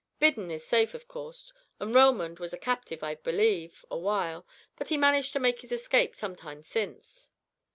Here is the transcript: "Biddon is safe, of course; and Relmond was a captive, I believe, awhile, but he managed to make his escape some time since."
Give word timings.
"Biddon 0.17 0.49
is 0.49 0.65
safe, 0.65 0.95
of 0.95 1.07
course; 1.07 1.53
and 1.79 1.93
Relmond 1.93 2.39
was 2.39 2.53
a 2.53 2.57
captive, 2.57 3.03
I 3.03 3.13
believe, 3.13 3.85
awhile, 3.91 4.47
but 4.75 4.89
he 4.89 4.97
managed 4.97 5.31
to 5.33 5.39
make 5.39 5.61
his 5.61 5.71
escape 5.71 6.15
some 6.15 6.35
time 6.35 6.63
since." 6.63 7.29